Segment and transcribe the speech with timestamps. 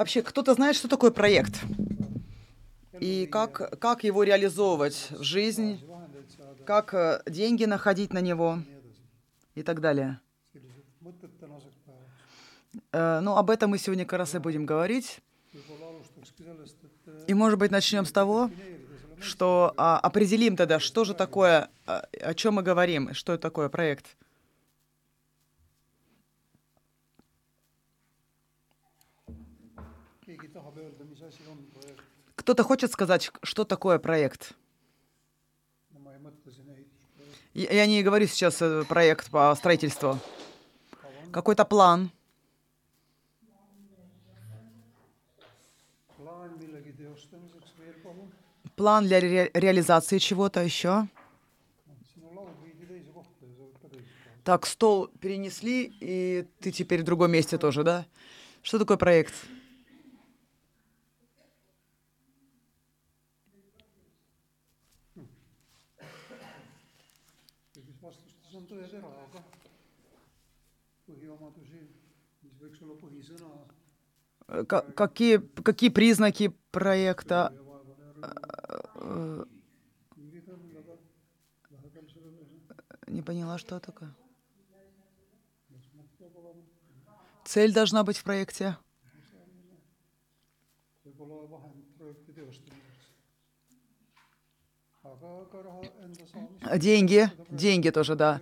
[0.00, 1.60] Вообще, кто-то знает, что такое проект?
[3.00, 5.78] И как, как его реализовывать в жизнь?
[6.64, 8.60] Как э, деньги находить на него?
[9.54, 10.18] И так далее.
[12.92, 15.20] Э, ну, об этом мы сегодня как раз и будем говорить.
[17.26, 18.50] И, может быть, начнем с того,
[19.20, 23.68] что а, определим тогда, что же такое, а, о чем мы говорим, что это такое
[23.68, 24.16] проект.
[32.40, 34.54] Кто-то хочет сказать, что такое проект?
[37.52, 40.18] Я не говорю сейчас э, проект по строительству.
[41.32, 42.10] Какой-то план.
[48.74, 51.08] План для ре реализации чего-то еще.
[54.44, 58.06] Так, стол перенесли, и ты теперь в другом месте тоже, да?
[58.62, 59.34] Что такое проект?
[74.50, 77.52] Какие, какие признаки проекта?
[83.06, 84.14] Не поняла, что такое.
[87.44, 88.76] Цель должна быть в проекте.
[96.76, 98.40] Деньги, деньги тоже, да.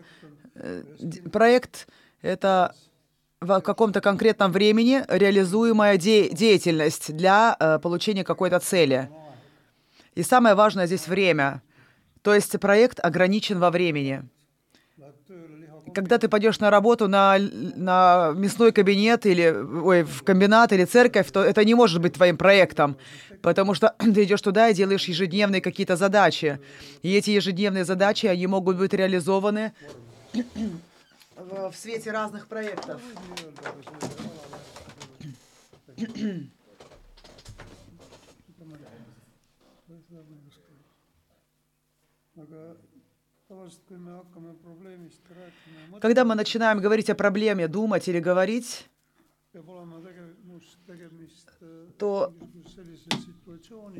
[1.33, 1.89] Проект—
[2.22, 2.75] это
[3.41, 9.08] в каком-то конкретном времени реализуемая де деятельность для э, получения какой-то цели.
[10.14, 11.62] И самое важное здесь время.
[12.22, 14.25] То есть проект ограничен во времени.
[15.94, 21.31] Когда ты пойдешь на работу на, на мясной кабинет или ой, в комбинат или церковь,
[21.31, 22.97] то это не может быть твоим проектом,
[23.41, 26.59] потому что ты идешь туда и делаешь ежедневные какие-то задачи.
[27.03, 29.72] И эти ежедневные задачи, они могут быть реализованы
[31.38, 33.00] в, в свете разных проектов.
[46.00, 48.88] Когда мы начинаем говорить о проблеме, думать или говорить,
[51.99, 52.32] то,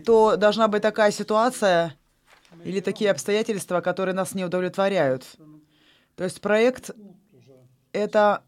[0.05, 1.97] то должна быть такая ситуация
[2.65, 5.25] или такие обстоятельства, которые нас не удовлетворяют.
[6.15, 6.91] То есть проект
[7.99, 8.43] это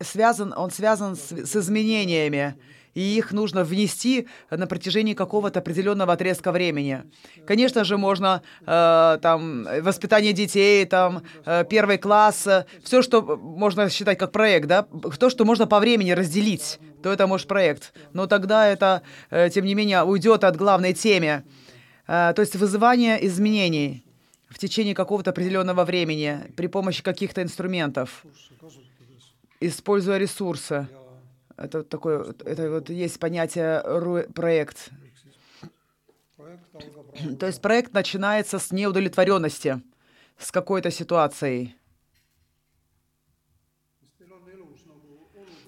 [0.00, 2.56] связан, он связан с, с изменениями,
[2.94, 7.04] и их нужно внести на протяжении какого-то определенного отрезка времени.
[7.46, 13.88] Конечно же, можно э, там воспитание детей, там э, первый класс, э, все, что можно
[13.90, 14.86] считать как проект, да,
[15.18, 17.92] то, что можно по времени разделить, то это может проект.
[18.12, 21.44] Но тогда это, э, тем не менее, уйдет от главной темы,
[22.08, 24.04] э, то есть вызывание изменений
[24.48, 28.24] в течение какого-то определенного времени при помощи каких-то инструментов
[29.60, 30.88] используя ресурсы.
[31.56, 33.82] Это такое, это вот есть понятие
[34.32, 34.90] проект.
[37.38, 39.82] То есть проект начинается с неудовлетворенности,
[40.38, 41.76] с какой-то ситуацией.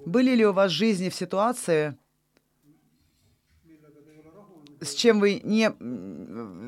[0.07, 1.97] Были ли у вас в жизни в ситуации,
[4.81, 5.67] с чем вы не...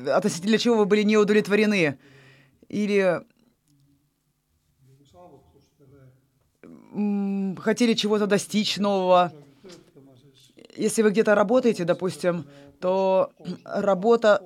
[0.09, 1.99] относительно чего вы были не удовлетворены?
[2.69, 3.21] Или
[7.59, 9.33] хотели чего-то достичь нового.
[10.75, 12.45] Если вы где-то работаете, допустим,
[12.79, 13.31] то
[13.63, 14.41] работа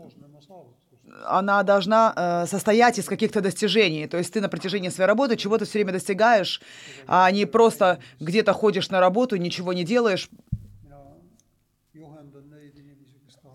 [1.25, 4.07] она должна э, состоять из каких-то достижений.
[4.07, 6.61] То есть ты на протяжении своей работы чего-то все время достигаешь,
[7.07, 10.29] а не просто где-то ходишь на работу, ничего не делаешь.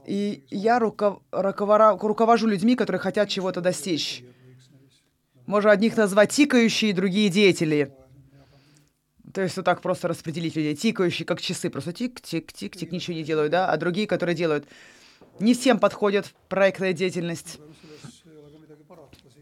[0.06, 1.20] И я руков...
[1.32, 4.22] руковожу людьми, которые хотят чего-то достичь.
[5.46, 7.90] Можно одних назвать тикающие, другие деятели.
[9.34, 13.50] То есть вот так просто распределить людей, тикающие, как часы, просто тик-тик-тик-тик, ничего не делают,
[13.50, 14.64] да, а другие, которые делают.
[15.40, 17.58] Не всем подходит проектная деятельность.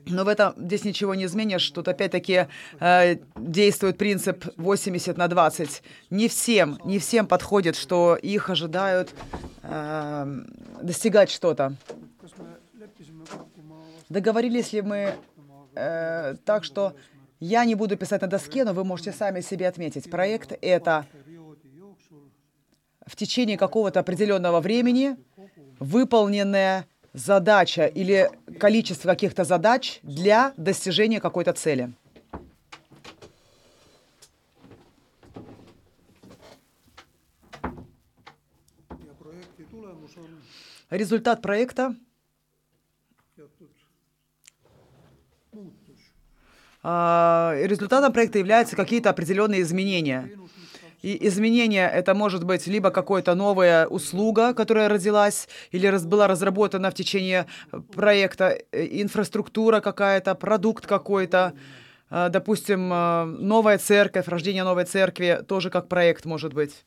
[0.07, 1.71] Но в этом здесь ничего не изменишь.
[1.71, 2.47] Тут опять-таки
[2.81, 5.83] э, действует принцип 80 на 20.
[6.09, 9.15] Не всем, не всем подходит, что их ожидают
[9.63, 10.43] э,
[10.83, 11.77] достигать что-то.
[14.09, 15.15] Договорились ли мы
[15.75, 16.95] э, так, что
[17.43, 20.09] я не буду писать на доске, но вы можете сами себе отметить.
[20.09, 21.07] Проект— это
[23.05, 25.17] в течение какого-то определенного времени
[25.81, 28.31] выполненная задача или
[28.61, 31.93] количество каких-то задач для достижения какой-то цели.
[40.91, 41.97] Результат проекта
[45.53, 45.57] а,
[46.85, 50.31] результатом проекта являются какие-то определенные изменения.
[51.03, 56.91] И изменения это может быть либо какая-то новая услуга, которая родилась или раз, была разработана
[56.91, 57.47] в течение
[57.93, 61.55] проекта, э, инфраструктура какая-то, продукт какой-то,
[62.09, 66.85] а, допустим, а, новая церковь, рождение новой церкви тоже как проект может быть.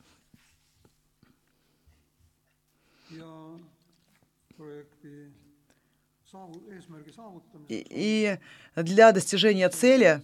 [7.68, 8.38] И,
[8.76, 10.22] для достижения цели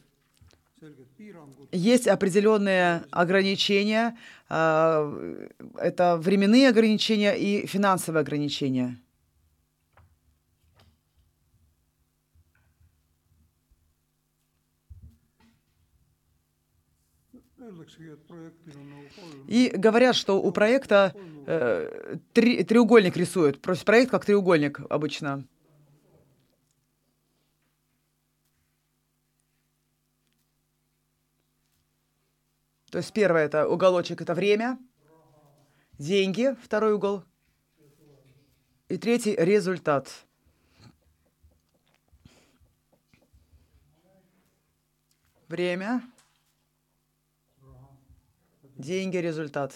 [1.71, 4.17] есть определенные ограничения.
[4.49, 5.11] А,
[5.79, 8.99] это временные ограничения и финансовые ограничения.
[19.49, 21.15] И говорят, что у проекта
[21.47, 23.61] э, три, треугольник рисуют.
[23.61, 25.45] Проект как треугольник обычно.
[32.93, 34.79] То есть первое это уголочек это время,
[35.99, 37.25] деньги, второй угол,
[38.91, 40.13] и третий результат.
[45.49, 46.03] Время,
[48.77, 49.75] деньги, результат.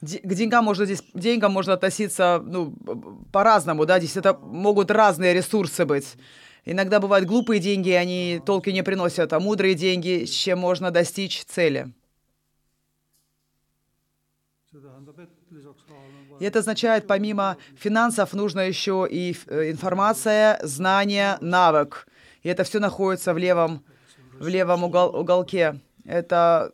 [0.00, 2.74] К деньгам можно здесь, деньгам можно относиться ну,
[3.32, 6.16] по-разному, да, здесь это могут разные ресурсы быть.
[6.64, 11.44] Иногда бывают глупые деньги, они толки не приносят, а мудрые деньги, с чем можно достичь
[11.44, 11.92] цели.
[16.40, 22.06] И это означает, помимо финансов, нужно еще и э, информация, знание, навык.
[22.42, 23.84] И это все находится в левом,
[24.38, 25.80] в левом угол, уголке.
[26.04, 26.72] Это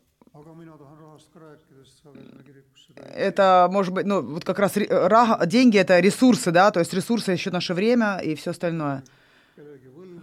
[3.15, 4.73] это может быть, ну, вот как раз
[5.47, 9.05] деньги это ресурсы, да, то есть ресурсы еще наше время и все остальное.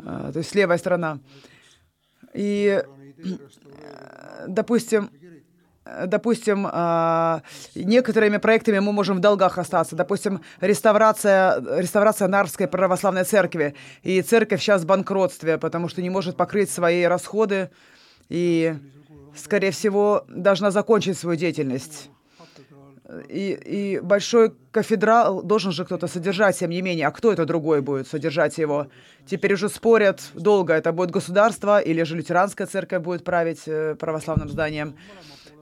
[0.06, 1.20] А, то есть левая сторона.
[2.34, 2.84] И,
[4.48, 5.10] допустим,
[6.06, 7.42] допустим, а,
[7.76, 9.96] некоторыми проектами мы можем в долгах остаться.
[9.96, 13.76] Допустим, реставрация, реставрация Нарвской православной церкви.
[14.04, 17.70] И церковь сейчас в банкротстве, потому что не может покрыть свои расходы
[18.30, 18.76] и,
[19.36, 22.10] скорее всего, должна закончить свою деятельность.
[23.28, 27.08] И, и большой кафедрал должен же кто-то содержать, тем не менее.
[27.08, 28.88] А кто это другой будет содержать его?
[29.26, 34.50] Теперь уже спорят долго, это будет государство или же лютеранская церковь будет править э, православным
[34.50, 34.96] зданием.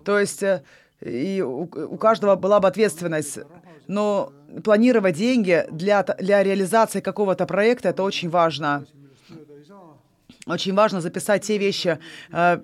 [0.05, 0.61] То есть э,
[1.01, 3.39] и у, у каждого была бы ответственность.
[3.87, 4.31] Но
[4.63, 8.85] планировать деньги для, для реализации какого-то проекта, это очень важно.
[10.45, 11.97] Очень важно записать те вещи,
[12.31, 12.59] э,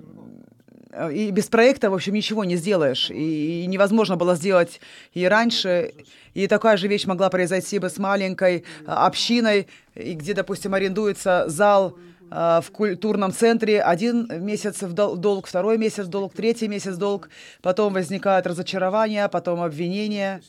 [1.12, 3.10] и без проекта, в общем, ничего не сделаешь.
[3.10, 4.80] И, невозможно было сделать
[5.14, 5.94] и раньше.
[6.34, 11.46] И такая же вещь могла произойти бы с маленькой э, общиной, и где, допустим, арендуется
[11.48, 11.98] зал
[12.32, 16.98] э, в культурном центре один месяц в долг, второй месяц в долг, третий месяц в
[16.98, 17.30] долг,
[17.62, 20.42] потом возникает разочарование, потом обвинение.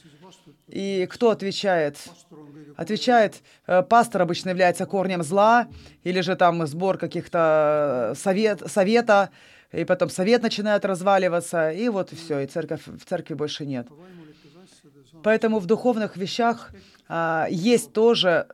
[0.68, 1.96] И кто отвечает?
[2.76, 3.36] Отвечает,
[3.88, 5.68] пастор обычно является корнем зла,
[6.02, 9.30] или же там сбор каких-то совет, совета,
[9.72, 13.88] и потом совет начинает разваливаться, и вот и все, и церковь, в церкви больше нет.
[15.22, 16.72] Поэтому в духовных вещах
[17.08, 18.46] а, есть тоже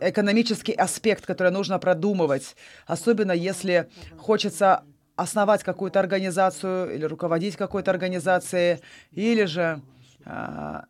[0.00, 4.84] экономический аспект, который нужно продумывать, особенно если хочется
[5.16, 9.82] основать какую-то организацию или руководить какой-то организацией, или же
[10.24, 10.84] а,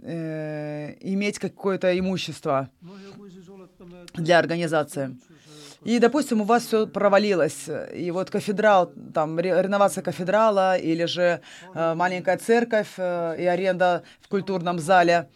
[0.00, 2.70] э, иметь какое-то имущество
[4.14, 5.16] для организации.
[5.84, 11.40] И, допустим, у вас все провалилось, и вот кафедрал, там, реновация кафедрала, или же
[11.74, 15.28] э, маленькая церковь э, и аренда в культурном зале,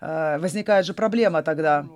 [0.00, 1.86] э, возникает же проблема тогда.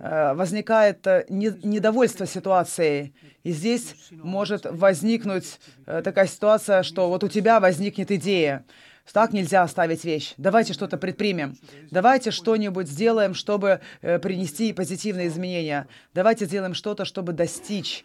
[0.00, 3.14] Э, возникает э, не, недовольство ситуацией.
[3.42, 8.64] И здесь может возникнуть э, такая ситуация, что вот у тебя возникнет идея,
[9.12, 10.34] так нельзя оставить вещь.
[10.36, 11.56] Давайте что-то предпримем.
[11.90, 15.88] Давайте что-нибудь сделаем, чтобы э, принести позитивные изменения.
[16.14, 18.04] Давайте сделаем что-то, чтобы достичь.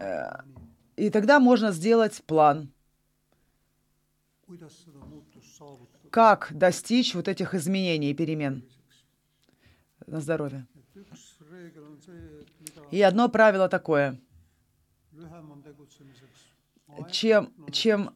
[0.00, 0.30] Э,
[0.96, 2.72] и тогда можно сделать план.
[6.10, 8.64] Как достичь вот этих изменений и перемен
[10.06, 10.66] на здоровье?
[12.90, 14.20] И одно правило такое–
[17.10, 18.10] чем, чем,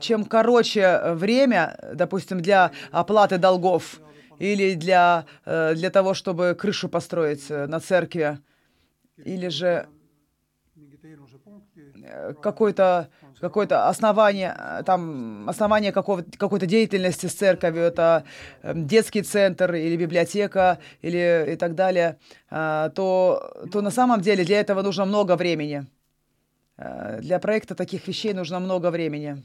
[0.00, 4.00] чем короче время, допустим, для оплаты долгов,
[4.38, 8.38] или для, э, для того, чтобы крышу построить э, на церкви,
[9.16, 9.88] или же
[12.02, 13.08] э, какое-то
[13.40, 18.24] какое-то основание, там, основание какой-то деятельности с церковью, это
[18.64, 22.18] детский центр или библиотека или и так далее,
[22.50, 22.90] то,
[23.70, 25.86] то на самом деле для этого нужно много времени.
[26.78, 29.44] Для проекта таких вещей нужно много времени.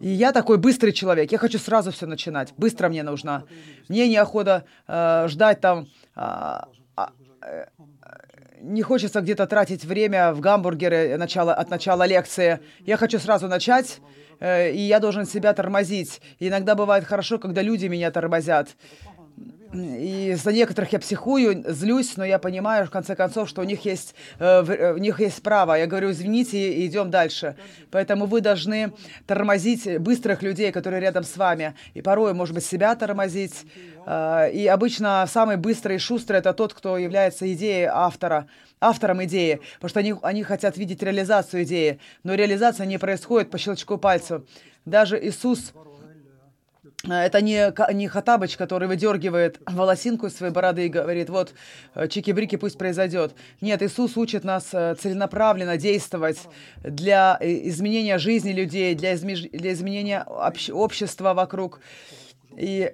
[0.00, 3.44] И я такой быстрый человек, я хочу сразу все начинать, быстро мне нужно.
[3.88, 6.60] Мне неохота э, ждать там, э,
[6.96, 7.66] э,
[8.60, 12.60] не хочется где-то тратить время в гамбургеры начала, от начала лекции.
[12.80, 14.00] Я хочу сразу начать,
[14.40, 16.20] э, и я должен себя тормозить.
[16.38, 18.76] И иногда бывает хорошо, когда люди меня тормозят.
[19.74, 23.84] И за некоторых я психую, злюсь, но я понимаю, в конце концов, что у них
[23.84, 25.74] есть, э, э, у них есть право.
[25.74, 27.56] Я говорю, извините, и идем дальше.
[27.90, 28.92] Поэтому вы должны
[29.26, 31.74] тормозить быстрых людей, которые рядом с вами.
[31.94, 33.64] И порой, может быть, себя тормозить.
[34.06, 38.46] Э, и обычно самый быстрый и шустрый— это тот, кто является идеей автора
[38.80, 43.56] автором идеи, потому что они, они хотят видеть реализацию идеи, но реализация не происходит по
[43.56, 44.42] щелчку пальца.
[44.84, 45.72] Даже Иисус
[47.12, 51.54] это не, не Хатабыч, который выдергивает волосинку из своей бороды и говорит, вот,
[51.94, 53.34] э, чики-брики, пусть произойдет.
[53.60, 56.38] Нет, Иисус учит нас э, целенаправленно действовать
[56.82, 59.36] для э, изменения жизни людей, для, изме...
[59.36, 60.72] для изменения обще...
[60.72, 61.80] общества вокруг.
[62.56, 62.92] И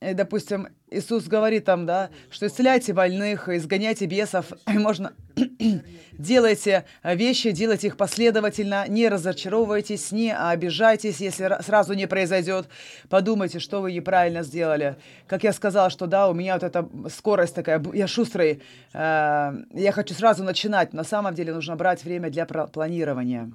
[0.00, 5.12] и, допустим, Иисус говорит там, да, что исцеляйте больных, изгоняйте бесов, можно
[6.12, 12.66] делайте вещи, делайте их последовательно, не разочаровывайтесь, не обижайтесь, если сразу не произойдет.
[13.08, 14.96] Подумайте, что вы неправильно сделали.
[15.26, 19.92] Как я сказала, что да, у меня вот эта скорость такая, я шустрый, э, я
[19.92, 20.92] хочу сразу начинать.
[20.92, 23.50] На самом деле нужно брать время для планирования.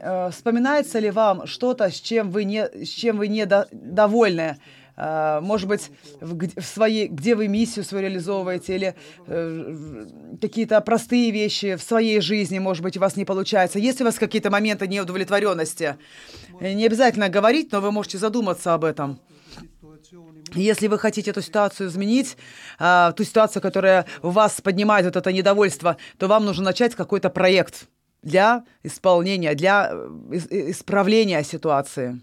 [0.00, 4.56] Э, вспоминается ли вам что-то, с чем вы не, с чем вы не до, довольны?
[4.96, 8.94] Э, может быть, в, своей, где вы миссию свою реализовываете, или
[9.26, 10.06] э,
[10.40, 13.78] какие-то простые вещи в своей жизни, может быть, у вас не получается.
[13.78, 15.96] Есть у вас какие-то моменты неудовлетворенности?
[16.60, 19.18] Не обязательно говорить, но вы можете задуматься об этом.
[20.54, 22.36] Если вы хотите эту ситуацию изменить,
[22.78, 27.30] э, ту ситуацию, которая у вас поднимает вот это недовольство, то вам нужно начать какой-то
[27.30, 27.88] проект
[28.22, 30.36] для исполнения, для э,
[30.70, 32.20] исправления ситуации.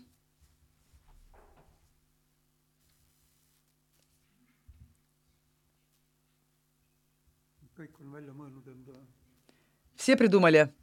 [10.08, 10.74] Все придумали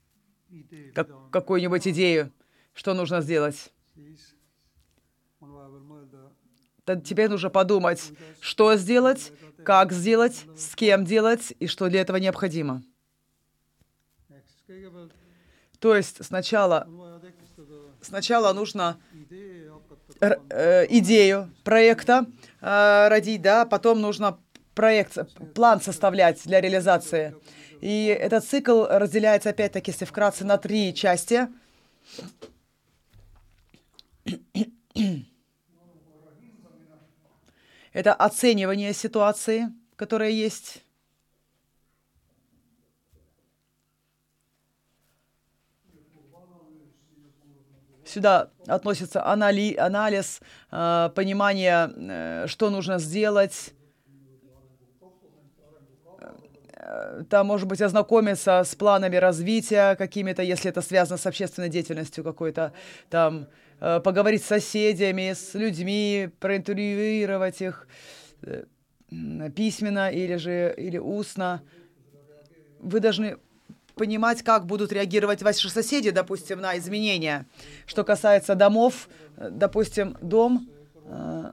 [0.94, 2.30] как, какую-нибудь идею,
[2.74, 3.72] что нужно сделать.
[7.02, 8.12] Теперь нужно подумать,
[8.42, 9.32] что сделать,
[9.64, 12.82] как сделать, с кем делать и что для этого необходимо.
[15.78, 16.86] То есть сначала,
[18.02, 19.00] сначала нужно
[20.20, 22.26] э, идею проекта
[22.60, 24.38] э, родить, да, потом нужно
[24.74, 25.18] проект,
[25.54, 27.34] план составлять для реализации.
[27.80, 31.48] И этот цикл разделяется, опять-таки, если вкратце, на три части.
[37.92, 40.84] Это оценивание ситуации, которая есть.
[48.04, 50.40] Сюда относится анали, анализ,
[50.70, 53.72] э, понимание, э, что нужно сделать.
[56.20, 56.73] Э,
[57.30, 62.72] там, может быть, ознакомиться с планами развития какими-то, если это связано с общественной деятельностью какой-то,
[63.10, 63.46] там,
[63.80, 67.86] э, поговорить с соседями, с людьми, проинтервьюировать их
[68.42, 68.64] э,
[69.54, 71.62] письменно или же или устно.
[72.80, 73.38] Вы должны
[73.94, 77.46] понимать, как будут реагировать ваши соседи, допустим, на изменения.
[77.86, 80.68] Что касается домов, э, допустим, дом,
[81.06, 81.52] э,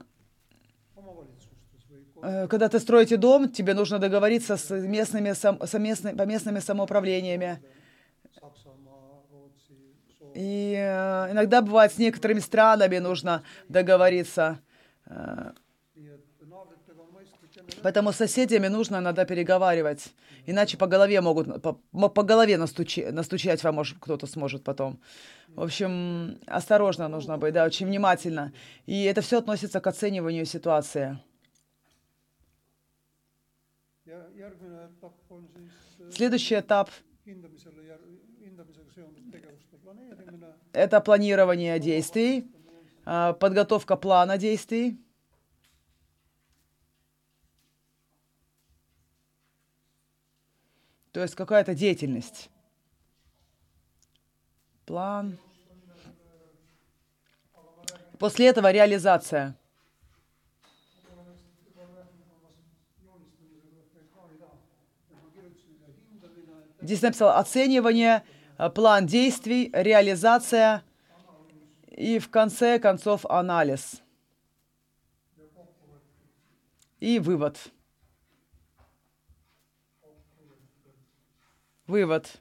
[2.22, 7.60] когда ты строите дом, тебе нужно договориться с местными, с местными, по местными самоуправлениями.
[10.34, 10.74] И
[11.30, 14.60] иногда бывает с некоторыми странами нужно договориться.
[17.82, 20.14] Поэтому с соседями нужно иногда переговаривать.
[20.46, 21.74] Иначе по голове могут, по,
[22.08, 25.00] по голове настучи, настучать вам может, кто-то сможет потом.
[25.48, 28.52] В общем, осторожно нужно быть, да, очень внимательно.
[28.86, 31.18] И это все относится к оцениванию ситуации.
[36.10, 36.90] Следующий этап–
[40.72, 42.50] это планирование действий,
[43.04, 44.98] а, подготовка плана действий.
[51.12, 52.48] То есть какая-то деятельность.
[54.86, 55.38] План.
[58.18, 59.56] После этого реализация.
[66.82, 68.24] Здесь написал оценивание,
[68.58, 70.82] э, план действий, реализация
[71.86, 74.02] и в конце концов анализ.
[76.98, 77.56] И вывод.
[81.86, 82.40] Вывод.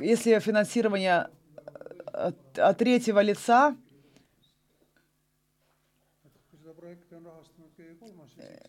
[0.00, 1.28] Если финансирование
[2.06, 3.76] от, от третьего лица,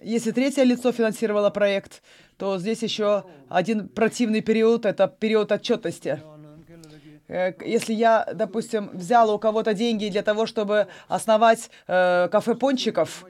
[0.06, 2.04] если третье лицо финансировало проект,
[2.38, 6.22] то здесь еще один противный период, это период отчетности.
[7.28, 13.26] Э, если я, допустим, взял у кого-то деньги для того, чтобы основать э, кафе пончиков,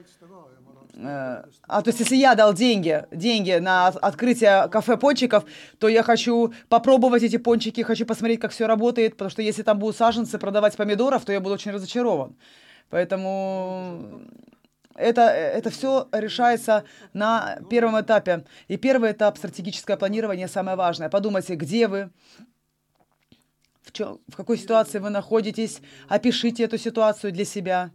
[0.94, 5.46] э, а то есть если я дал деньги, деньги на открытие кафе пончиков,
[5.78, 9.78] то я хочу попробовать эти пончики, хочу посмотреть, как все работает, потому что если там
[9.78, 12.36] будут саженцы продавать помидоров, то я буду очень разочарован.
[12.90, 14.20] Поэтому
[14.96, 18.44] это, это все решается на первом этапе.
[18.68, 21.08] И первый этап стратегическое планирование самое важное.
[21.08, 22.10] Подумайте, где вы,
[23.82, 27.90] в, чем, в какой ситуации вы находитесь, опишите эту ситуацию для себя.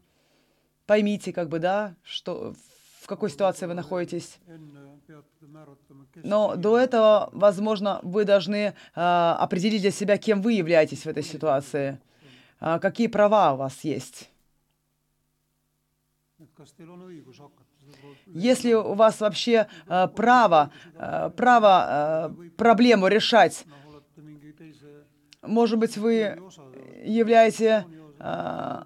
[0.86, 2.53] Поймите, как бы, да, что,
[3.01, 4.39] в какой ситуации вы находитесь.
[6.24, 11.24] Но до этого, возможно, вы должны э, определить для себя, кем вы являетесь в этой
[11.24, 12.00] ситуации,
[12.60, 14.30] э, какие права у вас есть.
[18.27, 23.65] Если у вас вообще э, право, э, право э, проблему решать,
[25.41, 26.38] может быть, вы
[27.03, 27.86] являетесь
[28.20, 28.84] э,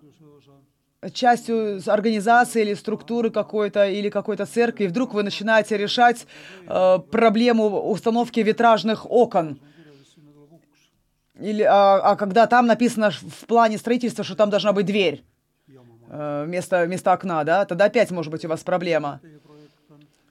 [1.14, 6.26] частью организации или структуры какой-то, или какой-то церкви, и вдруг вы начинаете решать
[6.68, 9.60] э, проблему установки витражных окон.
[11.40, 15.24] Или, а, а когда там написано в плане строительства, что там должна быть дверь.
[16.10, 19.22] Э, вместо, вместо окна, да, тогда опять может быть у вас проблема.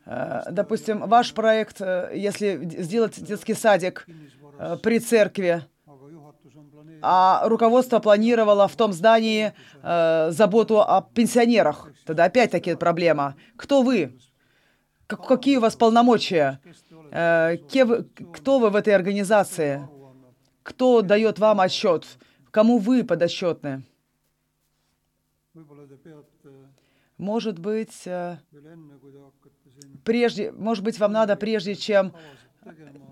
[0.06, 4.06] Э, допустим, ваш проект, э, если сделать детский садик
[4.82, 5.64] при церкви,
[7.06, 13.36] а руководство планировало в том здании э, заботу о пенсионерах, тогда опять-таки проблема.
[13.56, 14.18] Кто вы?
[15.06, 16.60] Как, какие у вас полномочия?
[17.10, 19.86] Э, вы, кто вы в этой организации?
[20.62, 22.06] Кто дает вам отчет?
[22.50, 23.82] Кому вы подотчетны?
[27.16, 28.38] Может быть, э,
[30.04, 32.12] прежде, может быть, вам надо, прежде чем,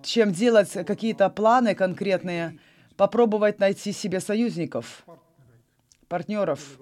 [0.02, 2.58] чем делать какие-то планы конкретные,
[2.96, 5.06] попробовать найти себе союзников,
[6.08, 6.78] партнеров,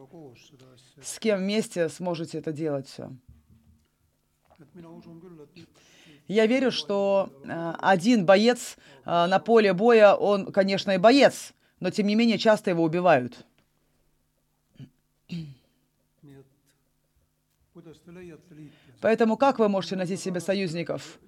[1.03, 3.11] с кем вместе сможете это делать все.
[6.27, 11.91] Я верю, что э, один боец э, на поле боя, он, конечно, и боец, но
[11.91, 13.47] тем не менее часто его убивают.
[19.01, 21.19] Поэтому как вы можете найти себе союзников?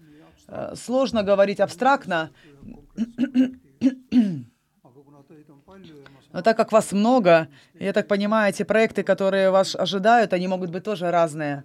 [0.49, 2.31] Э, сложно говорить абстрактно,
[6.33, 10.71] но так как вас много, я так понимаю, эти проекты, которые вас ожидают, они могут
[10.71, 11.65] быть тоже разные.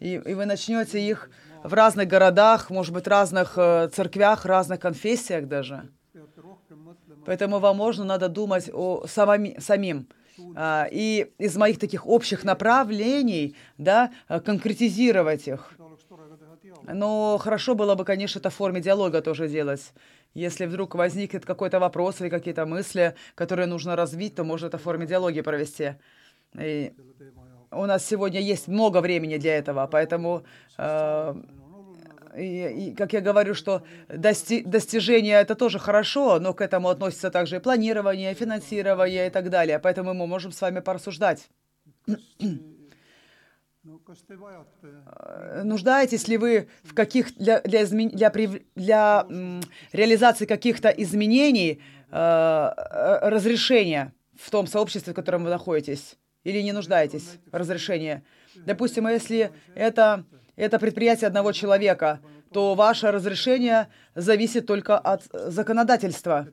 [0.00, 1.30] И, и вы начнете их
[1.62, 5.88] в разных городах, может быть, разных э, церквях, разных конфессиях даже.
[7.24, 10.08] Поэтому вам можно надо думать о самом, самим.
[10.54, 15.72] А, и из моих таких общих направлений, да, конкретизировать их.
[16.82, 19.92] Но хорошо было бы, конечно, это в форме диалога тоже делать.
[20.34, 24.82] Если вдруг возникнет какой-то вопрос или какие-то мысли, которые нужно развить, то можно это в
[24.82, 25.94] форме диалоги провести.
[26.58, 26.92] И
[27.70, 30.44] у нас сегодня есть много времени для этого, поэтому
[30.78, 31.34] э,
[32.36, 37.30] и, и, как я говорю, что дости достижение это тоже хорошо, но к этому относится
[37.30, 39.78] также и планирование, финансирование и так далее.
[39.78, 41.48] Поэтому мы можем с вами порассуждать.
[44.82, 48.08] Э, нуждаетесь ли вы в каких для для измен...
[48.10, 48.30] для,
[48.74, 56.16] для м, реализации каких-то изменений э, э, разрешения в том сообществе, в котором вы находитесь,
[56.44, 58.22] или не нуждаетесь в разрешении?
[58.56, 60.24] Допустим, если это
[60.56, 62.20] это предприятие одного человека,
[62.52, 66.48] то ваше разрешение зависит только от законодательства.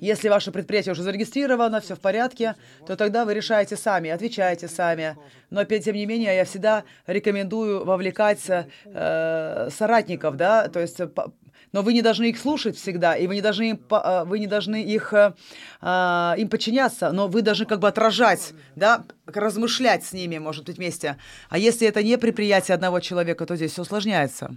[0.00, 5.16] Если ваше предприятие уже зарегистрировано, все в порядке, то тогда вы решаете сами, отвечаете сами.
[5.50, 11.00] Но, тем не менее, я всегда рекомендую вовлекать э, соратников, да, то есть
[11.74, 14.46] но вы не должны их слушать всегда, и вы не должны им, э, вы не
[14.46, 15.34] должны их, э,
[15.82, 20.76] э, им подчиняться, но вы должны как бы отражать, да, размышлять с ними, может быть,
[20.76, 21.16] вместе.
[21.48, 24.56] А если это не предприятие одного человека, то здесь все усложняется.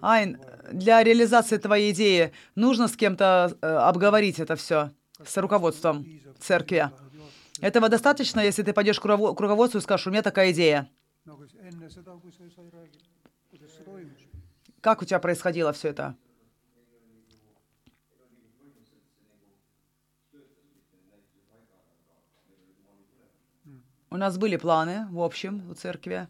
[0.00, 0.38] Айн,
[0.70, 4.92] для реализации твоей идеи нужно с кем-то э, обговорить это все
[5.24, 6.06] с руководством
[6.38, 6.90] церкви.
[7.62, 10.90] Этого достаточно, если ты пойдешь к руководству и скажешь, у меня такая идея.
[14.80, 16.16] Как у тебя происходило все это?
[24.10, 26.28] У нас были планы, в общем, у церкви.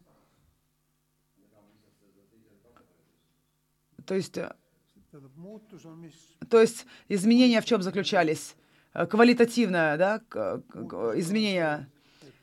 [4.05, 4.55] То есть, э,
[6.51, 8.55] то есть изменения в чем заключались?
[8.95, 10.21] Э, квалитативное, да,
[11.17, 11.89] изменение.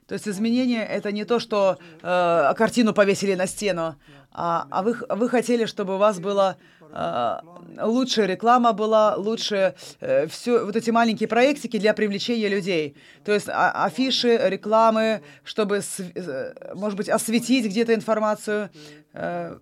[0.07, 3.95] То есть изменение это не то, что э, картину повесили на стену,
[4.31, 6.57] а, а вы, вы хотели, чтобы у вас была
[6.91, 7.37] э,
[7.81, 12.95] лучшая реклама была, лучше э, все вот эти маленькие проектики для привлечения людей.
[13.23, 18.71] То есть а, афиши, рекламы, чтобы, э, может быть, осветить где-то информацию.
[19.13, 19.57] Э,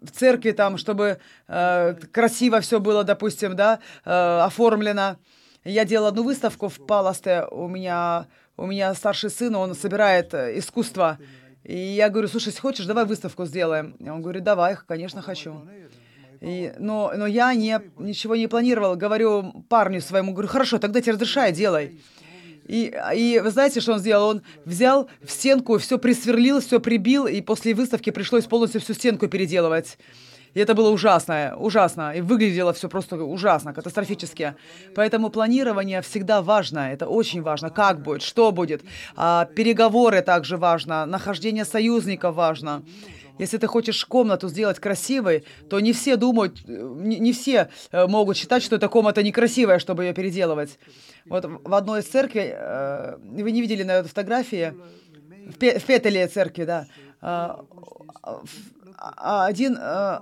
[0.00, 5.16] в церкви там, чтобы э, красиво все было, допустим, да, э, оформлено.
[5.64, 7.46] Я делала одну выставку в Паласте.
[7.50, 11.18] У меня, у меня старший сын, он собирает э, искусство.
[11.62, 13.94] И я говорю, слушай, хочешь, давай выставку сделаем.
[14.00, 15.64] Он говорит, давай, конечно, хочу.
[16.40, 18.96] И, но, но я не, ничего не планировал.
[18.96, 22.00] Говорю парню своему, говорю, хорошо, тогда тебе разрешай, делай.
[22.66, 24.28] И, и вы знаете, что он сделал?
[24.30, 29.28] Он взял в стенку, все присверлил, все прибил, и после выставки пришлось полностью всю стенку
[29.28, 29.98] переделывать.
[30.54, 32.12] И это было ужасно, ужасно.
[32.14, 34.54] И выглядело все просто ужасно, катастрофически.
[34.94, 36.92] Поэтому планирование всегда важно.
[36.92, 37.70] Это очень важно.
[37.70, 38.82] Как будет, что будет.
[39.16, 41.06] А, переговоры также важно.
[41.06, 42.82] Нахождение союзников важно.
[43.38, 48.36] Если ты хочешь комнату сделать красивой, то не все думают, не, не все э, могут
[48.36, 50.78] считать, что эта комната некрасивая, чтобы ее переделывать.
[51.24, 54.74] Вот в одной из церквей, э, вы не видели на этой фотографии,
[55.48, 56.86] в, Пе в Петеле церкви, да,
[57.22, 57.54] э,
[59.02, 60.18] один, э,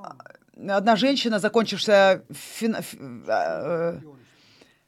[0.69, 4.01] одна женщина, закончившая фин, э,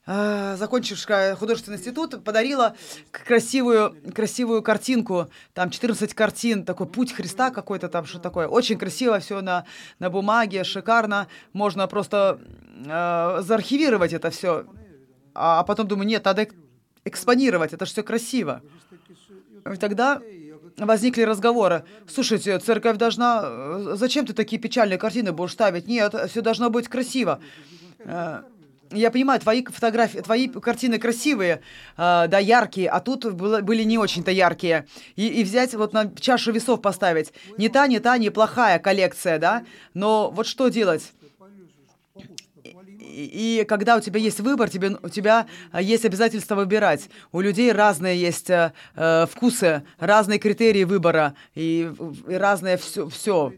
[0.06, 2.74] э, закончившая художественный институт, подарила
[3.10, 8.48] красивую, красивую картинку, там 14 картин, такой путь Христа какой-то там, что такое.
[8.48, 9.64] Очень красиво все на,
[9.98, 11.28] на бумаге, шикарно.
[11.52, 12.40] Можно просто
[12.86, 14.66] э, заархивировать это все.
[15.34, 16.48] А, а потом думаю, нет, надо
[17.04, 18.62] экспонировать, это же все красиво.
[19.70, 20.20] И тогда
[20.76, 21.84] возникли разговоры.
[22.06, 23.42] Слушайте, церковь должна...
[23.44, 25.86] Э, зачем ты такие печальные картины будешь ставить?
[25.86, 27.40] Нет, все должно быть красиво.
[28.00, 28.42] Э,
[28.90, 31.62] я понимаю, твои фотографии, твои картины красивые,
[31.96, 34.86] э, да, яркие, а тут были не очень-то яркие.
[35.16, 37.32] И, и взять вот на чашу весов поставить.
[37.58, 41.12] Не та, не та, неплохая коллекция, да, но вот что делать?
[43.12, 47.08] И когда у тебя есть выбор, тебе, у тебя а, есть обязательство выбирать.
[47.32, 51.90] У людей разные есть э, э вкусы, разные критерии выбора и,
[52.28, 53.08] и разное все.
[53.08, 53.52] все.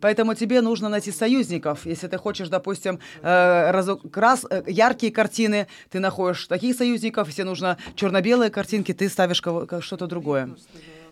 [0.00, 1.86] Поэтому тебе нужно найти союзников.
[1.86, 7.28] Если ты хочешь, допустим, э, разу, крас, э, яркие картины, ты находишь таких союзников.
[7.28, 10.54] Если нужно черно-белые картинки, ты ставишь что-то другое.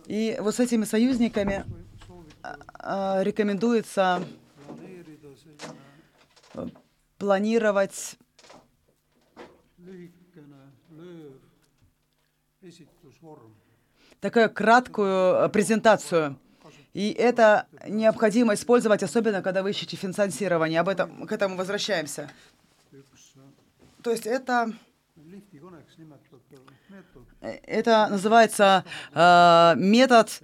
[0.05, 1.65] И вот с этими союзниками
[2.43, 4.21] э, рекомендуется
[7.17, 8.17] планировать
[14.25, 16.37] такую краткую э, презентацию.
[16.93, 20.79] И это необходимо использовать, особенно когда вы ищете финансирование.
[20.79, 22.31] Об этом, к этому возвращаемся.
[24.01, 24.71] То есть это,
[27.41, 30.41] это называется э, метод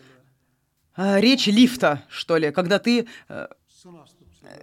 [0.97, 3.47] э, речи лифта, что ли, когда ты э,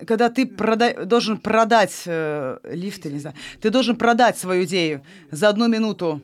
[0.07, 5.49] когда ты прода должен продать э, лифт, не знаю, ты должен продать свою идею за
[5.49, 6.23] одну минуту.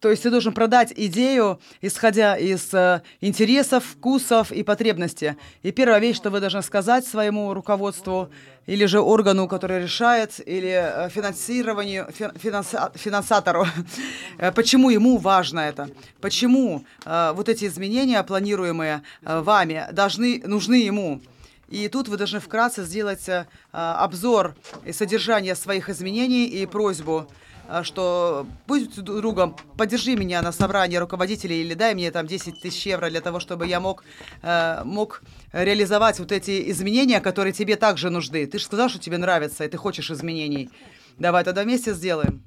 [0.00, 5.32] То есть ты должен продать идею, исходя из э, интересов, вкусов и потребностей.
[5.64, 8.30] И первая вещь, что вы должны сказать своему руководству
[8.66, 13.66] или же органу, который решает, или э, финансированию, финанса, финансатору,
[14.38, 20.76] э, почему ему важно это, почему э, вот эти изменения, планируемые э, вами, должны, нужны
[20.76, 21.20] ему.
[21.68, 27.28] И тут вы должны вкратце сделать э, обзор и содержание своих изменений и просьбу,
[27.68, 32.86] э, что будь другом, поддержи меня на собрании руководителей или дай мне там 10 тысяч
[32.86, 34.02] евро для того, чтобы я мог,
[34.40, 38.46] э, мог реализовать вот эти изменения, которые тебе также нужны.
[38.46, 40.70] Ты же сказал, что тебе нравится, и ты хочешь изменений.
[41.18, 42.42] Давай тогда вместе сделаем.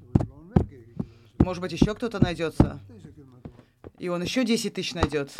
[1.38, 2.80] Может быть, еще кто-то найдется.
[3.98, 5.30] И он еще 10 тысяч найдет.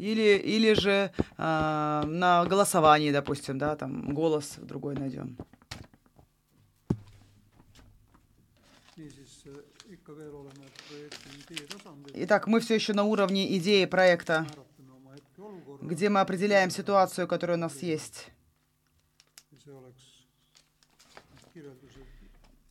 [0.00, 5.36] Или, или же э, на голосовании, допустим, да, там голос другой найдем.
[10.88, 14.46] projekti Итак, мы все еще на уровне идеи проекта,
[15.82, 18.30] где мы определяем ситуацию, которая у нас есть.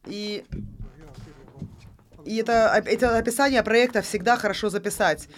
[0.06, 0.46] И,
[2.26, 5.30] и это, это описание проекта всегда хорошо записать.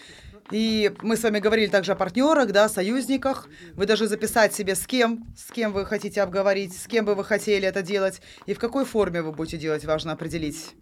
[0.49, 3.47] И мы с вами говорили также о партнерах, да, союзниках.
[3.73, 7.23] Вы должны записать себе, с кем, с кем вы хотите обговорить, с кем бы вы
[7.23, 10.75] хотели это делать, и в какой форме вы будете делать, важно определить.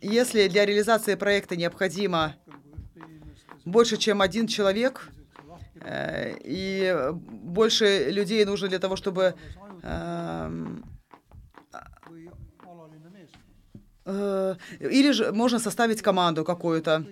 [0.00, 2.36] Если для реализации проекта необходимо
[3.64, 5.08] больше, чем один человек,
[5.80, 9.34] э, и больше людей нужно для того, чтобы
[9.82, 10.84] эм,
[11.72, 11.78] э,
[14.06, 17.04] или же можно составить команду какую-то.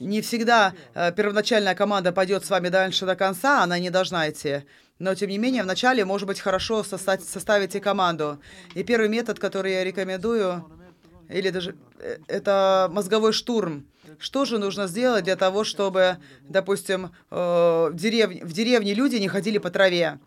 [0.00, 4.64] Не всегда э, первоначальная команда пойдет с вами дальше до конца, она не должна идти.
[4.98, 8.38] Но, тем не менее, вначале, может быть, хорошо составить, и команду.
[8.74, 10.64] И первый метод, который я рекомендую,
[11.28, 13.86] или даже э, это мозговой штурм.
[14.18, 16.16] Что же нужно сделать для того, чтобы,
[16.48, 20.18] допустим, э, в деревне, в деревне люди не ходили по траве?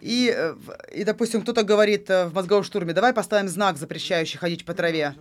[0.00, 0.54] И, э,
[0.92, 5.14] и допустим, кто-то говорит в мозговом штурме, давай поставим знак, запрещающий ходить по траве.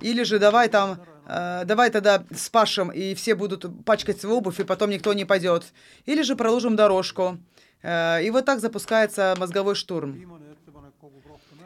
[0.00, 4.88] Или же давай там, давай тогда спашем, и все будут пачкать свою обувь, и потом
[4.90, 5.64] никто не пойдет.
[6.06, 7.38] Или же проложим дорожку.
[7.84, 10.40] И вот так запускается мозговой штурм.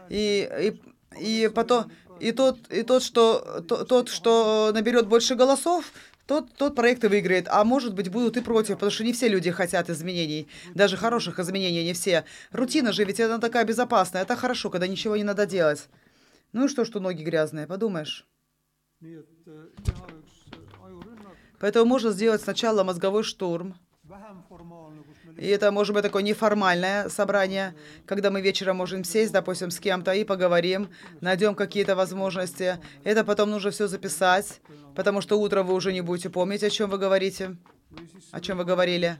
[0.08, 0.76] И,
[1.20, 5.84] и, и потом, и тот, и тот, что, тот, что наберет больше голосов,
[6.26, 7.48] тот, тот проект и выиграет.
[7.48, 10.48] А может быть, будут и против, потому что не все люди хотят изменений.
[10.74, 12.24] Даже хороших изменений не все.
[12.50, 14.22] Рутина же, ведь она такая безопасная.
[14.22, 15.88] Это хорошо, когда ничего не надо делать.
[16.52, 18.26] Ну и что, что ноги грязные, подумаешь.
[21.60, 23.74] Поэтому можно сделать сначала мозговой штурм.
[25.36, 27.74] И это может быть такое неформальное собрание,
[28.06, 30.88] когда мы вечером можем сесть, допустим, с кем-то и поговорим,
[31.20, 32.78] найдем какие-то возможности.
[33.04, 34.60] Это потом нужно все записать,
[34.94, 37.56] потому что утром вы уже не будете помнить, о чем вы говорите,
[38.30, 39.18] о чем вы говорили.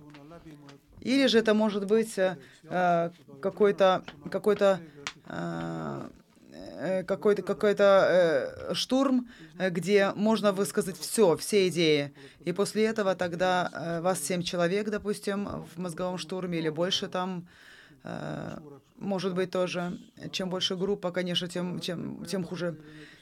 [1.00, 3.11] Или же это может быть э,
[3.42, 6.09] какой-то какой-то э, Э,
[7.06, 7.84] какой-то какой-то
[8.70, 12.12] э, штурм, э, где можно высказать все, все идеи.
[12.44, 17.46] И после этого тогда э, вас семь человек, допустим, в мозговом штурме или больше там,
[18.04, 18.58] э,
[18.96, 19.98] может быть тоже.
[20.32, 22.76] Чем больше группа, конечно, тем, тем, тем хуже.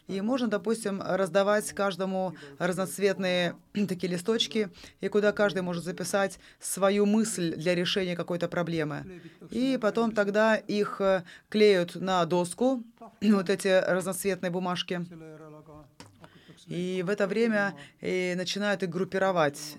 [0.09, 3.55] И можно, допустим, раздавать каждому разноцветные
[3.89, 4.69] такие листочки,
[5.01, 9.21] и куда каждый может записать свою мысль для решения какой-то проблемы.
[9.51, 12.83] И потом тогда их э, клеют на доску,
[13.21, 15.07] вот эти разноцветные бумажки.
[16.67, 19.77] И в это время и начинают их группировать.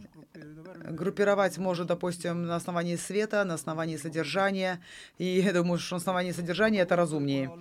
[0.89, 4.81] Группировать может, допустим, на основании света, на основании содержания.
[5.17, 7.51] И я думаю, что на основании содержания это разумнее.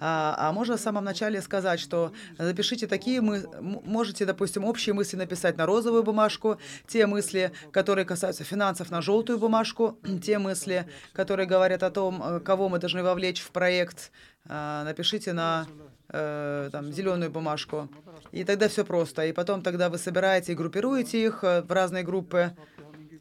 [0.00, 5.16] А, а можно в самом начале сказать, что запишите такие мы можете, допустим, общие мысли
[5.16, 11.46] написать на розовую бумажку, те мысли, которые касаются финансов, на желтую бумажку, те мысли, которые
[11.46, 14.10] говорят о том, э, кого мы должны вовлечь в проект,
[14.48, 15.66] а, напишите на
[16.08, 17.88] э, там, зеленую бумажку.
[18.32, 19.26] И тогда все просто.
[19.26, 22.56] И потом тогда вы собираете и группируете их э, в разные группы.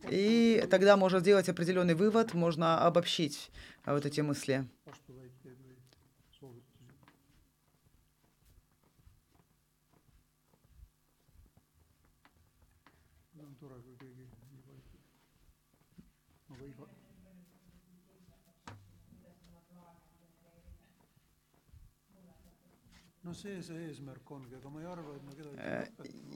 [0.10, 3.52] И тогда можно сделать определенный вывод, можно обобщить
[3.86, 4.66] вот эти мысли.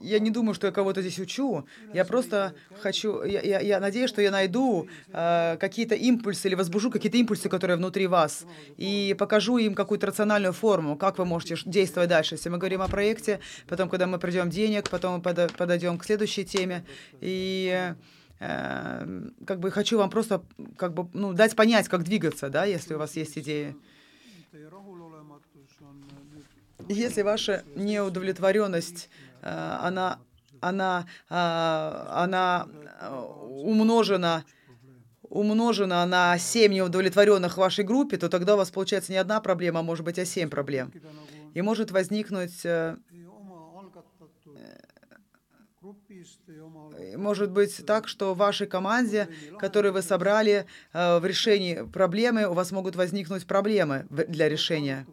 [0.00, 1.66] Я не думаю, что я кого-то здесь учу.
[1.92, 6.90] Я просто хочу, я, я, я надеюсь, что я найду э, какие-то импульсы или возбужу
[6.90, 8.44] какие-то импульсы, которые внутри вас,
[8.76, 12.34] и покажу им какую-то рациональную форму, как вы можете действовать дальше.
[12.34, 16.44] Если мы говорим о проекте, потом, когда мы придем денег, потом мы подойдем к следующей
[16.44, 16.84] теме,
[17.20, 17.94] и
[18.40, 20.42] э, как бы хочу вам просто
[20.76, 23.74] как бы ну, дать понять, как двигаться, да, если у вас есть идеи.
[26.88, 29.08] Если ваша неудовлетворенность,
[29.42, 30.18] э, она,
[30.60, 32.68] она, э, она
[33.48, 34.44] умножена,
[35.22, 39.80] умножена на 7 неудовлетворенных в вашей группе, то тогда у вас получается не одна проблема,
[39.80, 40.92] а может быть, а 7 проблем.
[41.54, 42.96] И может возникнуть э,
[47.16, 52.72] может быть так, что в вашей команде, которую вы собрали в решении проблемы, у вас
[52.72, 55.06] могут возникнуть проблемы для решения.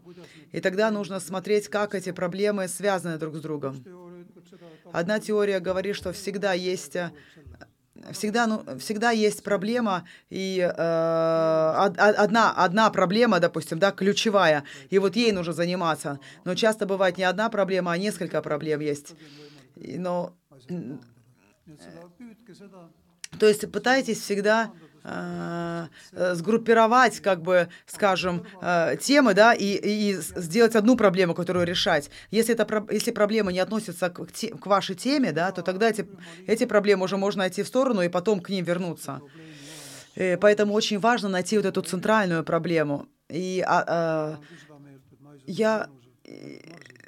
[0.51, 3.83] И тогда нужно смотреть, как эти проблемы связаны друг с другом.
[4.91, 6.97] Одна теория говорит, что всегда есть,
[8.11, 15.15] всегда, ну, всегда есть проблема, и э, одна, одна проблема, допустим, да, ключевая, и вот
[15.15, 16.19] ей нужно заниматься.
[16.43, 19.15] Но часто бывает не одна проблема, а несколько проблем есть.
[19.75, 20.35] Но,
[23.39, 24.90] то есть пытайтесь всегда э,
[26.13, 32.09] сгруппировать, как бы, скажем, э, темы, да, и, и сделать одну проблему, которую решать.
[32.31, 36.07] Если, это, если проблема не относится к, к вашей теме, да, то тогда эти,
[36.47, 39.21] эти проблемы уже можно найти в сторону и потом к ним вернуться.
[40.15, 43.07] И э, поэтому очень важно найти вот эту центральную проблему.
[43.29, 44.39] И а, а,
[45.47, 45.87] я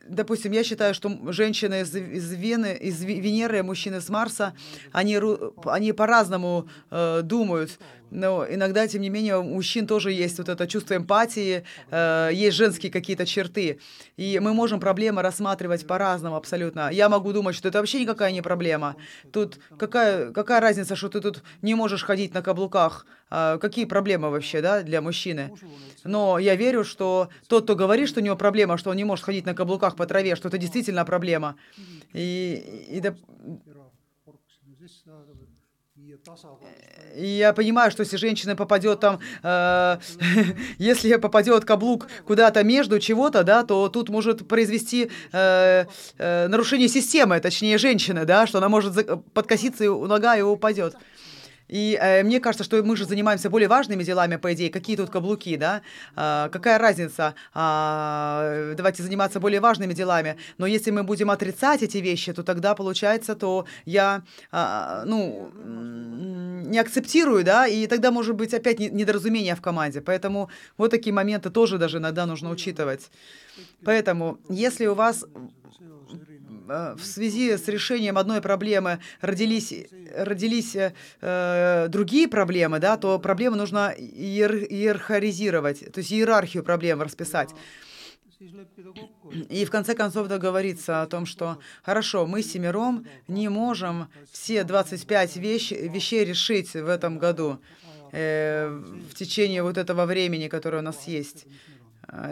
[0.08, 4.54] допустим, я считаю, что женщины из, из Вены, из Венеры, мужчины с Марса,
[4.92, 5.20] они,
[5.66, 7.80] они по-разному э, думают.
[8.13, 12.56] Но иногда, тем не менее, у мужчин тоже есть вот это чувство эмпатии, э, есть
[12.56, 13.80] женские какие-то черты.
[14.17, 16.89] И мы можем проблемы рассматривать по-разному абсолютно.
[16.91, 18.95] Я могу думать, что это вообще никакая не проблема.
[19.32, 23.06] Тут какая, какая разница, что ты тут не можешь ходить на каблуках?
[23.32, 25.52] Э, какие проблемы вообще да, для мужчины?
[26.04, 29.26] Но я верю, что тот, кто говорит, что у него проблема, что он не может
[29.26, 31.56] ходить на каблуках по траве, что это действительно проблема.
[32.13, 33.02] И, и, и
[37.15, 39.97] я понимаю, что если женщина попадет там, э,
[40.78, 45.86] если попадет каблук куда-то между чего-то, да, то тут может произвести э,
[46.17, 48.93] э, нарушение системы, точнее женщины, да, что она может
[49.34, 50.95] подкоситься и нога и упадет.
[51.67, 54.69] И э, мне кажется, что мы же занимаемся более важными делами, по идее.
[54.69, 55.82] Какие тут каблуки, да?
[56.15, 57.36] А, какая разница?
[57.54, 60.38] А, давайте заниматься более важными делами.
[60.58, 65.52] Но если мы будем отрицать эти вещи, то тогда получается, то я, а, ну,
[66.65, 70.02] не акцептирую, да, и тогда может быть опять недоразумение в команде.
[70.02, 73.10] Поэтому вот такие моменты тоже даже иногда нужно учитывать.
[73.84, 75.26] Поэтому, если у вас
[75.84, 75.92] Э,
[76.67, 79.73] в связи с решением одной проблемы родились,
[80.15, 80.76] родились
[81.21, 87.49] э, другие проблемы, да, то проблемы нужно иер, иерархизировать, то есть иерархию проблем расписать.
[89.49, 95.38] И в конце концов договориться о том, что хорошо, мы семером не можем все 25
[95.38, 97.60] вещ, вещей решить в этом году,
[98.12, 98.69] э,
[99.10, 101.73] в течение вот этого времени, которое у нас есть, э,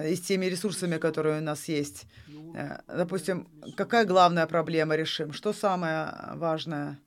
[0.05, 2.05] и с теми ресурсами, которые у нас есть.
[2.55, 5.33] Э, допустим, какая главная проблема решим?
[5.33, 6.99] Что самое важное?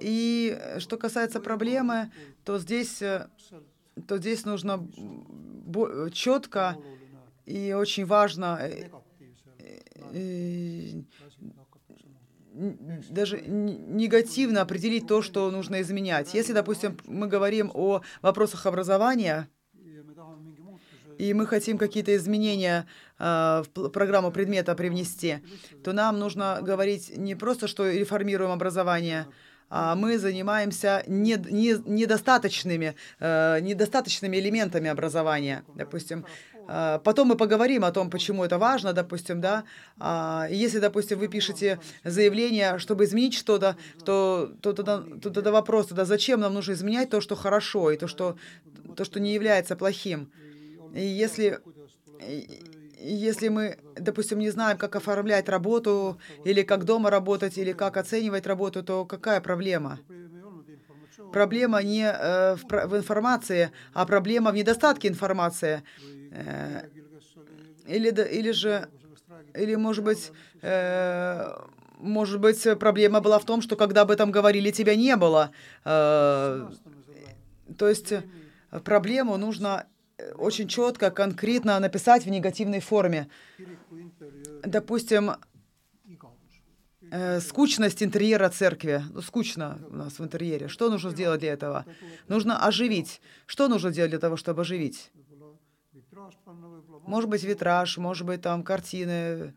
[0.00, 2.10] И что касается проблемы,
[2.44, 3.28] то здесь, э,
[4.06, 4.86] то здесь нужно
[6.12, 6.76] четко
[7.46, 8.88] и очень важно э,
[13.08, 16.34] даже негативно определить то, что нужно изменять.
[16.34, 19.48] Если, допустим, мы говорим о вопросах образования,
[21.18, 22.86] и мы хотим какие-то изменения
[23.18, 25.38] э, в программу предмета привнести,
[25.84, 29.26] то нам нужно говорить не просто, что реформируем образование,
[29.68, 36.24] а мы занимаемся не, не, недостаточными, э, недостаточными элементами образования, допустим.
[36.70, 39.64] Э, потом мы поговорим о том, почему это важно, допустим, да.
[39.98, 45.86] А, если, допустим, вы пишете заявление, чтобы изменить что-то, то, то, тогда, то тогда вопрос,
[45.88, 48.36] тогда зачем нам нужно изменять то, что хорошо, и то, что,
[48.96, 50.30] то, что не является плохим.
[50.94, 51.58] И если,
[53.00, 58.46] если мы, допустим, не знаем, как оформлять работу, или как дома работать, или как оценивать
[58.46, 59.98] работу, то какая проблема?
[61.32, 65.82] Проблема не э, в информации, а проблема в недостатке информации.
[66.30, 66.82] Э,
[67.86, 68.88] или, или же,
[69.54, 71.50] или, может быть, э,
[71.98, 75.50] может быть, проблема была в том, что когда об этом говорили, тебя не было.
[75.84, 76.70] Э,
[77.76, 78.12] то есть
[78.84, 79.86] проблему нужно
[80.36, 83.28] очень четко, конкретно написать в негативной форме.
[84.62, 85.32] Допустим,
[87.40, 89.02] скучность интерьера церкви.
[89.12, 90.68] Ну, скучно у нас в интерьере.
[90.68, 91.86] Что нужно сделать для этого?
[92.28, 93.20] Нужно оживить.
[93.46, 95.10] Что нужно делать для того, чтобы оживить?
[97.06, 99.54] Может быть, витраж, может быть, там картины,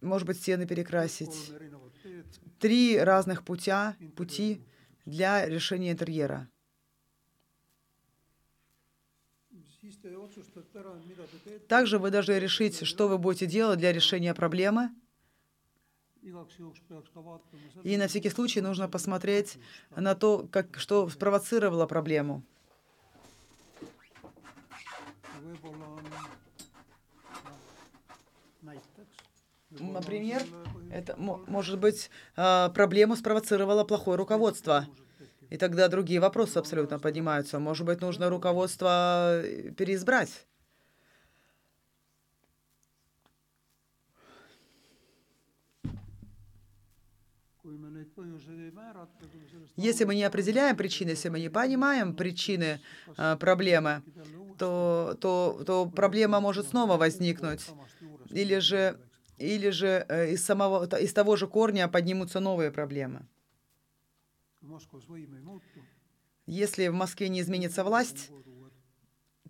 [0.00, 1.52] может быть, стены перекрасить.
[2.58, 4.62] Три разных путя, пути
[5.04, 6.48] для решения интерьера.
[11.68, 14.90] Также вы должны решить, что вы будете делать для решения проблемы.
[17.82, 19.58] И на всякий случай нужно посмотреть
[19.96, 22.44] на то, как, что спровоцировало проблему.
[29.70, 30.42] Например,
[30.90, 34.86] это может быть а, проблему спровоцировало плохое руководство.
[35.48, 37.58] И тогда другие вопросы абсолютно поднимаются.
[37.58, 40.46] Может быть, нужно руководство э, переизбрать.
[49.76, 52.80] Если мы не определяем причины, если мы не понимаем причины
[53.16, 54.02] э, проблемы,
[54.62, 57.66] то, то, то проблема может снова возникнуть.
[58.30, 58.96] Или же,
[59.36, 63.26] или же э, из, самого, из того же корня поднимутся новые проблемы.
[66.46, 68.30] Если в Москве не изменится власть,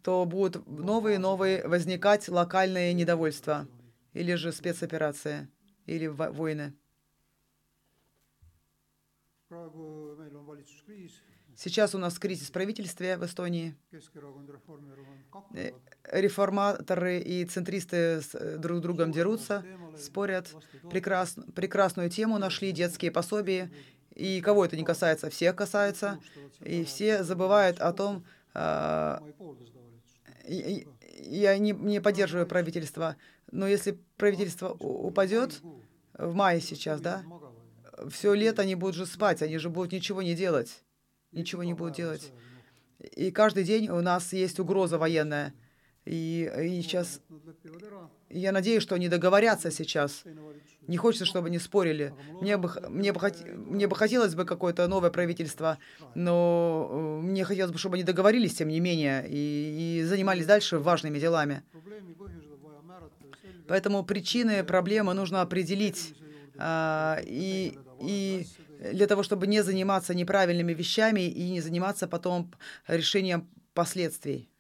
[0.02, 3.68] то будут новые и новые возникать локальные недовольства,
[4.14, 5.46] или же спецоперации,
[5.84, 6.72] или войны.
[11.57, 13.76] Сейчас у нас кризис в правительстве в Эстонии.
[15.55, 15.72] Э,
[16.11, 19.64] реформаторы и центристы э, друг с другом дерутся,
[19.98, 20.55] спорят.
[20.90, 23.70] Прекрас, прекрасную тему нашли, детские пособия.
[24.14, 25.30] И кого это не касается?
[25.30, 26.18] Всех касается.
[26.61, 28.24] И все забывают о том,
[28.55, 29.18] э,
[31.24, 33.16] я не, не поддерживаю правительство,
[33.50, 35.61] но если правительство упадет
[36.14, 37.22] в мае сейчас, да,
[38.11, 40.82] все лето они будут же спать, они же будут ничего не делать.
[41.32, 42.32] Ничего не будут делать.
[43.16, 45.55] И каждый день у нас есть угроза военная.
[46.05, 47.20] И, и сейчас
[48.28, 50.24] я надеюсь, что они договорятся сейчас.
[50.88, 52.12] Не хочется, чтобы они спорили.
[52.40, 53.20] Мне бы, мне бы,
[53.55, 55.78] мне бы хотелось бы какое-то новое правительство,
[56.14, 60.78] но э, мне хотелось бы, чтобы они договорились, тем не менее, и, и занимались дальше
[60.78, 61.62] важными делами.
[63.68, 66.14] Поэтому причины проблемы нужно определить.
[66.57, 72.53] А, и, и для того, чтобы не заниматься неправильными вещами и не заниматься потом
[72.88, 74.50] решением последствий.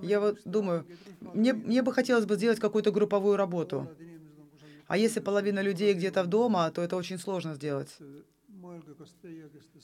[0.00, 0.86] Я вот думаю,
[1.32, 3.90] мне, мне бы хотелось бы сделать какую-то групповую работу.
[4.86, 8.02] А если половина людей где-то в дома, то это очень сложно сделать.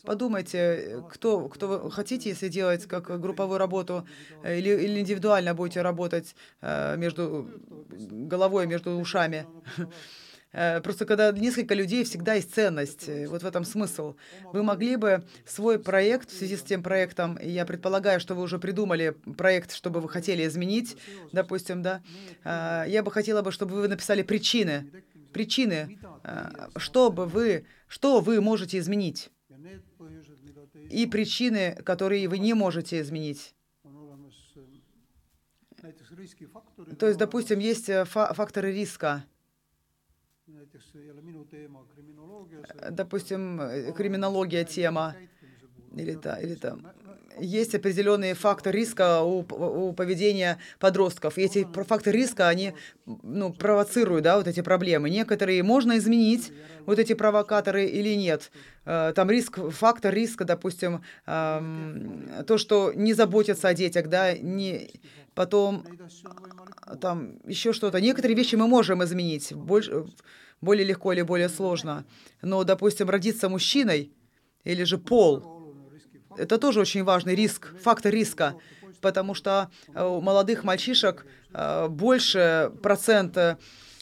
[0.04, 4.06] Подумайте, кто, кто вы хотите, если делать как групповую работу
[4.44, 7.48] или, или индивидуально будете работать э, между
[7.88, 9.46] головой, между ушами.
[10.52, 13.08] Э, просто когда несколько людей, всегда есть ценность.
[13.08, 14.14] Э, вот в этом смысл.
[14.52, 18.58] Вы могли бы свой проект в связи с тем проектом, я предполагаю, что вы уже
[18.58, 20.96] придумали проект, чтобы вы хотели изменить,
[21.32, 22.02] допустим, да,
[22.44, 24.90] э, я бы хотела бы, чтобы вы написали причины,
[25.32, 25.98] причины,
[26.76, 29.30] что бы вы, что вы можете изменить,
[30.90, 33.54] и причины, которые вы не можете изменить.
[36.98, 39.24] То есть, допустим, есть факторы риска.
[42.90, 45.16] Допустим, э, криминология тема,
[45.94, 46.89] или, да, или там
[47.40, 51.38] есть определенные факторы риска у, у поведения подростков.
[51.38, 52.74] И эти факторы риска, они
[53.06, 55.10] ну, провоцируют да, вот эти проблемы.
[55.10, 56.52] Некоторые можно изменить,
[56.86, 58.50] вот эти провокаторы или нет.
[58.84, 64.90] Э, там риск, фактор риска, допустим, то, что не заботятся о детях, да, не,
[65.34, 65.84] потом
[67.00, 68.00] там еще что-то.
[68.00, 69.52] Некоторые вещи мы можем изменить.
[69.52, 70.04] Больше,
[70.60, 72.04] более легко или более сложно.
[72.42, 74.12] Но, допустим, родиться мужчиной
[74.64, 75.59] или же пол,
[76.36, 78.54] это тоже очень важный риск, фактор риска,
[79.00, 83.58] потому что э, у молодых мальчишек э, больше процента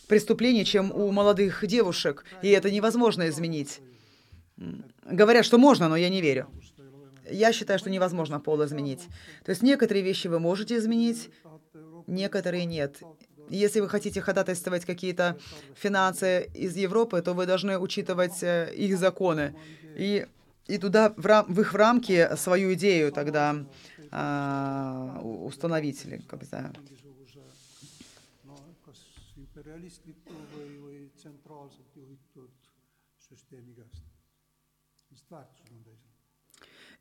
[0.09, 3.81] преступлений, чем у молодых девушек, и это невозможно изменить.
[5.05, 6.49] Говорят, что можно, но я не верю.
[7.31, 9.07] Я считаю, что невозможно пол изменить.
[9.45, 11.31] То есть некоторые вещи вы можете изменить,
[12.07, 12.97] некоторые нет.
[13.51, 15.39] Если вы хотите ходатайствовать какие-то
[15.74, 19.55] финансы из Европы, то вы должны учитывать э, их законы.
[19.97, 20.26] И,
[20.69, 23.66] и туда, в, рам, в их рамки, свою идею тогда
[24.11, 26.05] а, установить.
[26.05, 26.73] Или, как бы, да.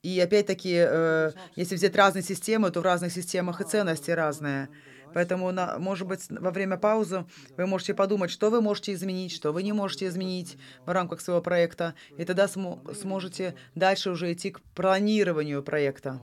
[0.04, 4.70] И опять-таки, э, если взять разные системы, то в разных системах и ценности разные.
[5.14, 9.52] Поэтому, на, может быть, во время паузы вы можете подумать, что вы можете изменить, что
[9.52, 14.52] вы не можете изменить в рамках своего проекта, и тогда см сможете дальше уже идти
[14.52, 16.22] к планированию проекта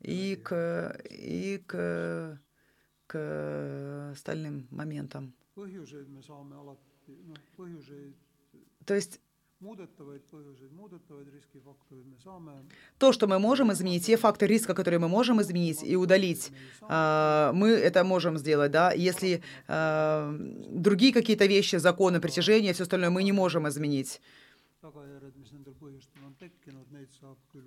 [0.00, 2.40] и к, и к,
[3.06, 5.32] к остальным моментам.
[8.84, 9.20] То есть
[12.98, 16.50] то, что мы можем изменить, те факторы риска, которые мы можем изменить и удалить,
[16.82, 18.92] а, мы это можем сделать, да.
[18.92, 20.34] Если а,
[20.68, 24.20] другие какие-то вещи, законы притяжения, все остальное мы не можем изменить.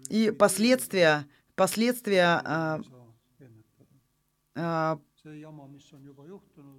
[0.10, 1.26] И последствия,
[1.56, 2.42] последствия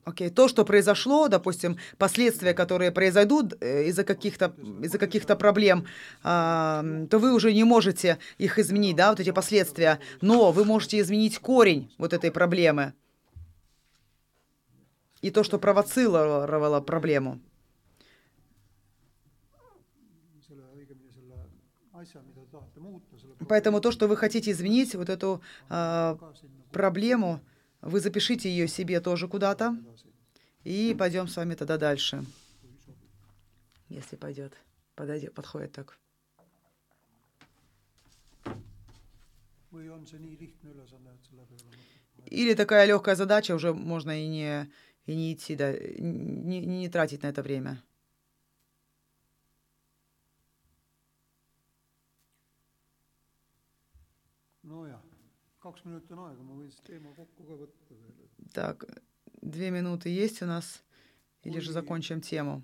[0.05, 0.31] Окей, okay.
[0.31, 5.87] то, что произошло, допустим, последствия, которые произойдут э, из-за каких-то из каких проблем,
[6.23, 9.99] а, то вы уже не можете их изменить, да, вот эти последствия.
[10.21, 12.93] Но вы можете изменить корень вот этой проблемы
[15.23, 17.41] и то, что провоцировало проблему.
[23.49, 26.17] Поэтому то, что вы хотите изменить, вот эту э,
[26.71, 27.41] проблему,
[27.87, 29.77] вы запишите ее себе тоже куда-то.
[30.65, 32.25] И пойдем с вами тогда дальше.
[33.89, 34.53] Если пойдет.
[34.97, 35.99] Подойдет, подходит так.
[42.27, 44.69] Или такая легкая задача, уже можно и не,
[45.05, 47.81] и не идти, да, не, не тратить на это время.
[58.53, 58.85] Так,
[59.43, 60.83] две минуты есть у нас,
[61.43, 62.63] или же закончим тему?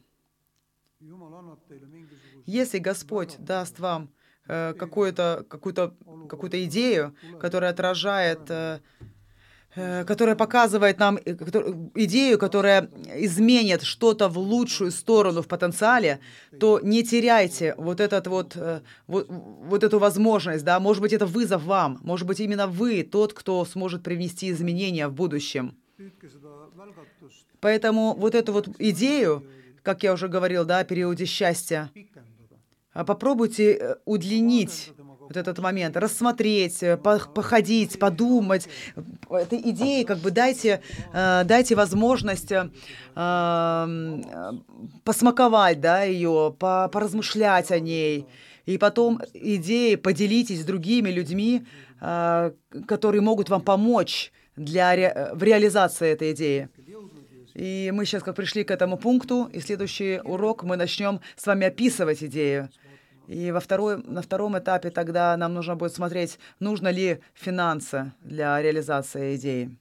[2.47, 4.11] Если Господь даст вам
[4.47, 5.97] э, какую-то какую-то
[6.29, 8.81] какую-то идею, которая отражает Э,
[9.75, 11.35] которая показывает нам э,
[11.95, 16.21] идею, которая изменит что-то в лучшую сторону в потенциале,
[16.61, 20.65] то не теряйте вот, этот вот, э, вот, вот эту возможность.
[20.65, 20.79] Да?
[20.79, 21.99] Может быть, это вызов вам.
[22.03, 25.75] Может быть, именно вы тот, кто сможет привнести изменения в будущем.
[27.61, 29.47] Поэтому вот эту вот идею,
[29.83, 31.91] как я уже говорил, да, о периоде счастья,
[32.93, 34.93] попробуйте удлинить
[35.29, 38.69] вот этот момент, рассмотреть, э, походить, подумать.
[39.31, 42.69] Этой идеи как бы дайте, э, дайте возможность э,
[45.05, 48.27] посмаковать да, ее, поразмышлять о ней.
[48.67, 51.67] И потом идеи поделитесь с другими людьми,
[51.99, 56.69] которые могут вам помочь для, в реализации этой идеи.
[57.55, 61.67] И мы сейчас как пришли к этому пункту, и следующий урок мы начнем с вами
[61.67, 62.71] описывать идею.
[63.27, 68.61] И во второй, на втором этапе тогда нам нужно будет смотреть, нужно ли финансы для
[68.61, 69.77] реализации идеи.